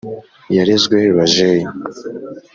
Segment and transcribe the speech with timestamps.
[0.55, 1.63] ”yarezwe bajeyi“.